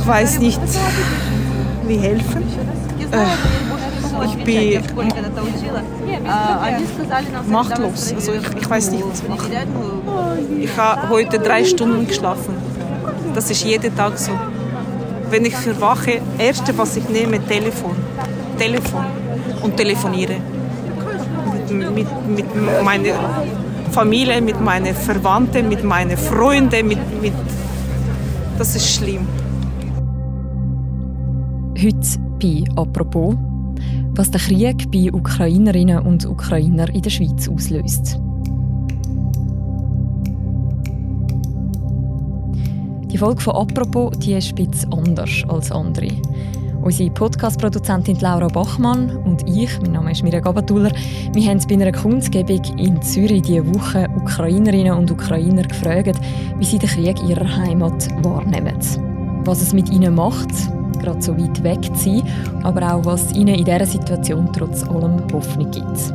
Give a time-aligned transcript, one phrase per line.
[0.00, 0.60] Ich weiß nicht,
[1.86, 2.42] wie helfen.
[3.12, 3.26] Äh,
[4.24, 4.82] ich bin
[7.50, 8.12] machtlos.
[8.14, 9.48] Also ich, ich weiß nicht, was ich mache.
[10.60, 12.54] Ich habe heute drei Stunden geschlafen.
[13.34, 14.32] Das ist jeden Tag so.
[15.30, 17.96] Wenn ich verwache, erste, was ich nehme, Telefon.
[18.58, 19.04] Telefon.
[19.62, 20.36] Und telefoniere.
[21.70, 23.14] Mit, mit, mit meiner
[23.92, 27.34] Familie, mit meinen Verwandten, mit meinen Freunden, mit, mit
[28.58, 29.26] das ist schlimm.
[31.80, 33.36] Heute bei «Apropos»,
[34.16, 38.18] was der Krieg bei Ukrainerinnen und Ukrainern in der Schweiz auslöst.
[43.12, 46.08] Die Folge von «Apropos» die ist bisschen anders als andere.
[46.82, 50.90] Unsere Podcast-Produzentin Laura Bachmann und ich, mein Name ist Mirja Gabatuller,
[51.32, 56.18] wir haben bei einer Kundgebung in Zürich diese Woche Ukrainerinnen und Ukrainer gefragt,
[56.58, 58.78] wie sie den Krieg ihrer Heimat wahrnehmen.
[59.44, 60.50] Was es mit ihnen macht,
[60.98, 62.22] gerade so weit weg zu sein,
[62.62, 66.12] aber auch was ihnen in dieser Situation trotz allem Hoffnung gibt.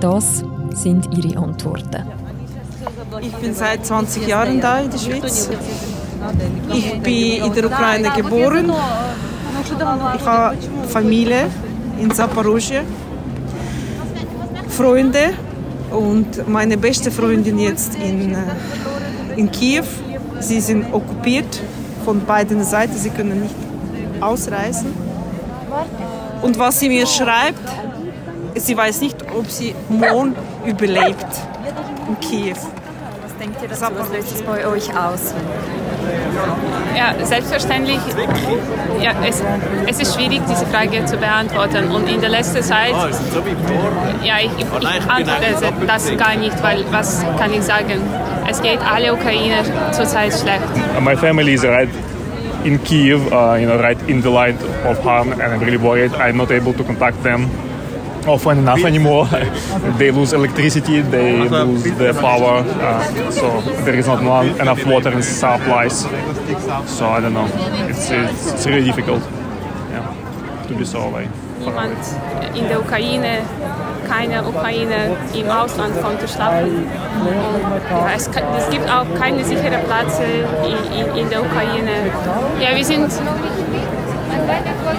[0.00, 2.04] Das sind ihre Antworten.
[3.20, 5.48] Ich bin seit 20 Jahren da in der Schweiz.
[6.72, 8.72] Ich bin in der Ukraine geboren.
[10.16, 10.56] Ich habe
[10.88, 11.46] Familie
[12.00, 12.82] in Zaporozhye,
[14.68, 15.32] Freunde
[15.90, 18.38] und meine beste Freundin jetzt in, äh,
[19.36, 19.84] in Kiew.
[20.40, 21.60] Sie sind okkupiert
[22.04, 23.54] von beiden Seiten, sie können nicht
[24.20, 24.94] ausreisen.
[26.42, 27.68] Und was sie mir schreibt,
[28.54, 31.26] sie weiß nicht, ob sie morgen überlebt
[32.08, 32.56] in Kiew.
[33.22, 33.84] Was denkt ihr dazu?
[33.96, 35.34] Was löst es bei euch aus?
[36.96, 37.98] Ja, selbstverständlich.
[39.00, 39.42] Ja, es,
[39.86, 41.90] es ist schwierig, diese Frage zu beantworten.
[41.90, 42.94] Und in der letzten Zeit,
[44.22, 48.00] ja, ich, ich, ich antworte das gar nicht, weil was kann ich sagen?
[48.48, 50.68] Es geht alle Ukrainer zurzeit schlecht.
[51.00, 51.88] My family is right
[52.64, 56.12] in Kiev, uh, you know, right in the line of harm, and I'm really worried.
[56.14, 57.48] I'm not able to contact them
[58.26, 59.26] often enough anymore.
[59.98, 64.20] they lose electricity, they lose their power, uh, so there is not
[64.60, 66.00] enough water in supplies.
[66.86, 67.48] So I don't know.
[67.88, 69.22] It's, it's, it's really difficult
[69.90, 71.28] yeah, to be so away.
[71.60, 71.96] Niemand
[72.54, 73.42] in der Ukraine,
[74.16, 76.86] keine Ukraine im Ausland konnte schlafen.
[77.20, 80.24] Und, ja, es, es, gibt auch keine sicheren Plätze
[80.64, 81.90] in, in, in der Ukraine.
[82.60, 83.10] Ja, wir sind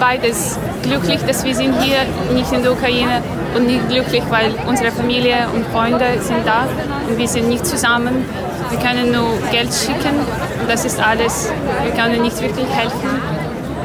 [0.00, 1.98] beides glücklich, dass wir sind hier
[2.34, 3.22] nicht in der Ukraine
[3.54, 6.66] und nicht glücklich, weil unsere Familie und Freunde sind da
[7.08, 8.24] und wir sind nicht zusammen.
[8.70, 10.18] Wir können nur Geld schicken
[10.60, 11.50] und das ist alles.
[11.84, 13.20] Wir können nicht wirklich helfen.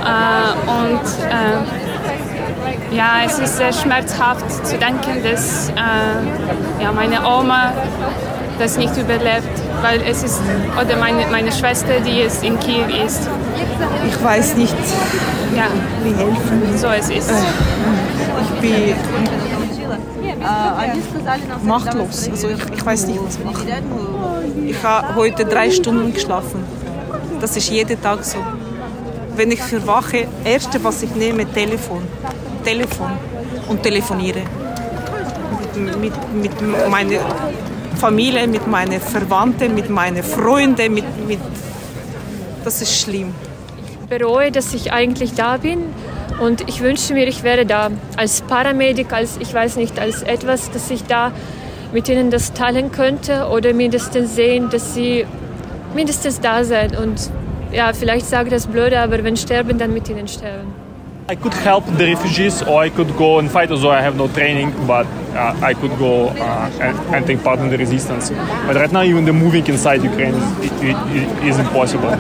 [0.04, 1.81] Äh, und äh,
[2.92, 7.74] ja, es ist sehr schmerzhaft zu denken, dass äh, ja, meine Oma
[8.60, 9.48] das nicht überlebt,
[9.82, 10.40] weil es ist,
[10.80, 13.28] oder meine, meine Schwester, die jetzt in Kiew ist.
[14.08, 14.76] Ich weiß nicht,
[15.56, 15.66] ja.
[16.04, 16.78] wie helfen.
[16.78, 17.32] So es ist.
[18.54, 18.96] Ich bin
[21.64, 22.30] machtlos.
[22.30, 23.66] Also ich, ich weiß nicht, was ich mache.
[24.66, 26.64] Ich habe heute drei Stunden geschlafen.
[27.40, 28.38] Das ist jeden Tag so.
[29.36, 32.04] Wenn ich verwache, erste, was ich nehme, Telefon.
[32.64, 33.12] Telefon.
[33.68, 34.42] Und telefoniere.
[36.00, 37.20] Mit, mit, meiner
[37.96, 40.94] Familie, mit meinen Verwandten, mit meinen Freunden.
[40.94, 41.40] Mit, mit
[42.64, 43.34] das ist schlimm.
[44.02, 45.94] Ich bereue, dass ich eigentlich da bin.
[46.40, 50.72] Und ich wünsche mir, ich wäre da als Paramedic, als ich weiß nicht, als etwas,
[50.72, 51.32] dass ich da
[51.94, 55.26] mit ihnen das teilen könnte oder mindestens sehen, dass sie
[55.94, 56.98] mindestens da sind.
[56.98, 57.30] Und
[57.72, 60.74] ja, vielleicht sage ich das blöde, aber wenn sterben, dann mit ihnen sterben.
[61.28, 64.28] I could help the refugees or I could go and fight, although I have no
[64.28, 68.32] training, but uh, I could go uh, and, and, take part in the resistance.
[68.32, 72.12] But right now, even the moving inside Ukraine is, it, it is impossible.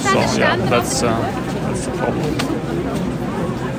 [0.00, 1.10] So yeah, that's, uh,
[1.66, 2.52] that's the problem.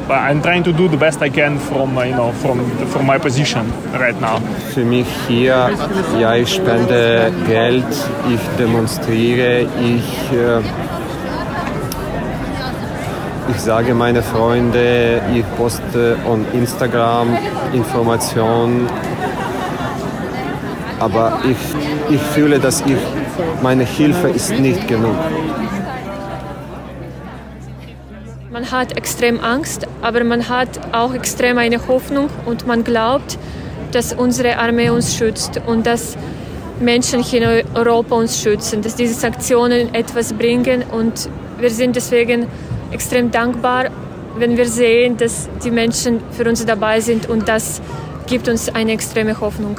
[0.07, 3.17] But I'm trying to do the best I can from, you know, from, from my
[3.17, 4.41] position right now.
[4.73, 5.71] Für mich hier,
[6.19, 7.85] ja, ich spende Geld,
[8.29, 10.61] ich demonstriere, ich äh,
[13.49, 17.37] ich sage meine Freunde, ich poste on Instagram
[17.73, 18.87] Informationen,
[20.99, 22.97] aber ich, ich fühle, dass ich,
[23.61, 25.15] meine Hilfe ist nicht genug.
[28.51, 33.37] Man hat extrem Angst, aber man hat auch extrem eine Hoffnung und man glaubt,
[33.91, 36.17] dass unsere Armee uns schützt und dass
[36.79, 41.29] Menschen hier in Europa uns schützen, dass diese Sanktionen etwas bringen und
[41.59, 42.47] wir sind deswegen
[42.93, 43.85] extrem dankbar,
[44.37, 47.81] wenn wir sehen, dass die Menschen für uns dabei sind und das
[48.27, 49.77] gibt uns eine extreme Hoffnung.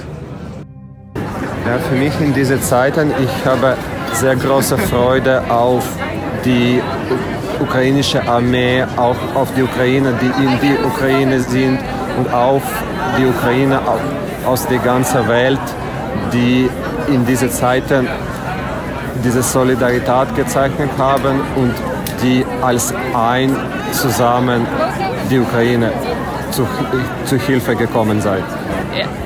[1.67, 3.77] Ja, für mich in diesen Zeiten, ich habe
[4.13, 5.85] sehr große Freude auf
[6.45, 6.81] die
[7.61, 11.79] ukrainische Armee, auch auf die Ukrainer, die in die Ukraine sind
[12.19, 12.63] und auf
[13.19, 13.81] die Ukrainer
[14.45, 15.61] aus der ganzen Welt,
[16.33, 16.69] die
[17.09, 18.07] in diesen Zeiten
[19.25, 21.75] diese Solidarität gezeichnet haben und
[22.25, 23.55] die als ein
[23.93, 24.67] zusammen
[25.31, 25.93] die Ukraine
[26.51, 26.67] zu,
[27.27, 28.43] zu Hilfe gekommen sind.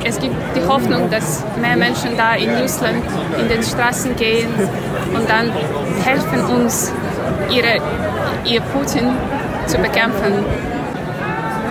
[0.05, 3.05] Es gibt die Hoffnung, dass mehr Menschen da in Russland
[3.39, 4.49] in den Straßen gehen
[5.15, 5.53] und dann
[6.03, 6.93] helfen uns,
[7.51, 7.77] ihre,
[8.47, 9.11] ihr Putin
[9.67, 10.45] zu bekämpfen.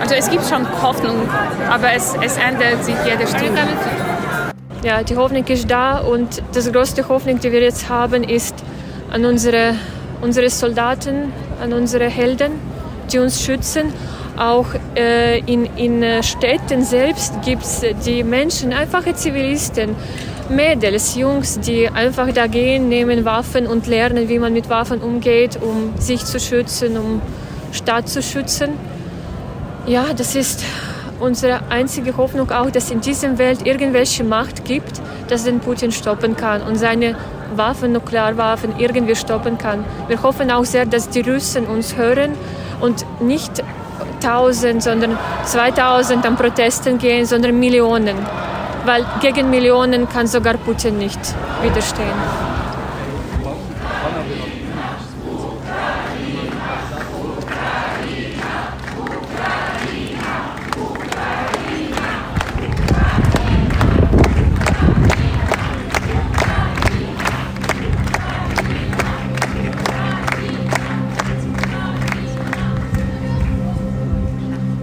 [0.00, 1.28] Also es gibt schon Hoffnung,
[1.68, 3.62] aber es, es ändert sich jede Stunde.
[4.84, 8.54] Ja, die Hoffnung ist da und das größte Hoffnung, die wir jetzt haben, ist
[9.10, 9.74] an unsere,
[10.20, 11.32] unsere Soldaten,
[11.62, 12.52] an unsere Helden,
[13.12, 13.92] die uns schützen.
[14.36, 14.66] Auch
[14.96, 19.96] äh, in, in Städten selbst gibt es die Menschen, einfache Zivilisten,
[20.48, 25.58] Mädels, Jungs, die einfach da gehen, nehmen Waffen und lernen, wie man mit Waffen umgeht,
[25.60, 27.20] um sich zu schützen, um
[27.72, 28.70] Stadt zu schützen.
[29.86, 30.64] Ja, das ist
[31.20, 36.36] unsere einzige Hoffnung auch, dass in dieser Welt irgendwelche Macht gibt, das den Putin stoppen
[36.36, 37.16] kann und seine
[37.54, 39.84] Waffen, Nuklearwaffen irgendwie stoppen kann.
[40.06, 42.32] Wir hoffen auch sehr, dass die Russen uns hören
[42.80, 43.62] und nicht
[44.22, 48.16] 1000, sondern 2000 an Protesten gehen, sondern Millionen.
[48.84, 51.20] Weil gegen Millionen kann sogar Putin nicht
[51.62, 52.57] widerstehen.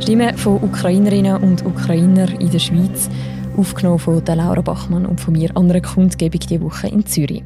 [0.05, 3.09] Stimmen von Ukrainerinnen und Ukrainern in der Schweiz,
[3.57, 7.43] aufgenommen von Laura Bachmann und von mir an einer Kundgebung diese Woche in Zürich.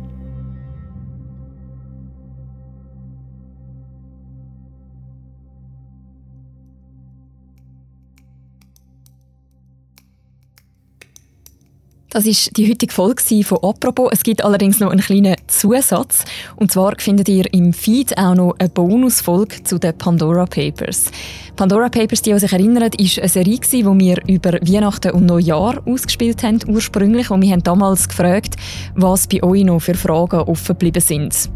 [12.19, 14.09] Das ist die heutige Folge von «Apropos».
[14.11, 16.25] Es gibt allerdings noch einen kleinen Zusatz.
[16.57, 21.11] Und zwar findet ihr im Feed auch noch eine Bonusfolge zu den Pandora Papers.
[21.55, 26.43] Pandora Papers, die sich erinnern, ist eine Serie, die wir über Weihnachten und Neujahr ausgespielt
[26.43, 27.31] haben, ursprünglich.
[27.31, 28.57] Und wir haben damals gefragt,
[28.95, 31.49] was bei euch noch für Fragen offen geblieben sind.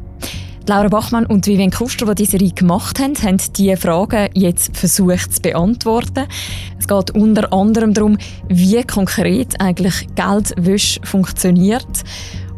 [0.65, 5.33] Laura Bachmann und Vivian Kuster, die diese Serie gemacht haben, haben diese Fragen jetzt versucht
[5.33, 6.25] zu beantworten.
[6.80, 8.18] Es geht unter anderem darum,
[8.48, 12.04] wie konkret eigentlich Geldwäsche funktioniert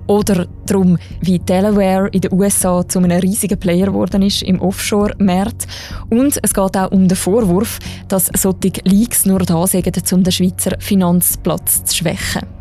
[0.07, 5.67] oder darum, wie Delaware in den USA zu einem riesigen Player geworden ist im Offshore-Markt.
[6.09, 10.31] Und es geht auch um den Vorwurf, dass solche Leaks nur da sind, um den
[10.31, 12.54] Schweizer Finanzplatz zu schwächen.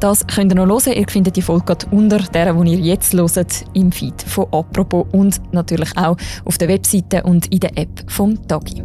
[0.00, 0.92] Das könnt ihr noch hören.
[0.92, 5.40] Ihr findet die Folge unter der, die ihr jetzt hört, im Feed von «Apropos» und
[5.52, 8.82] natürlich auch auf der Webseite und in der App vom Tagi.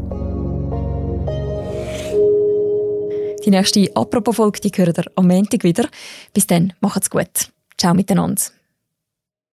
[3.45, 5.87] Die nächste «Apropos»-Folge hört ihr am Montag wieder.
[6.33, 7.49] Bis dann, macht's gut.
[7.77, 8.41] Ciao miteinander.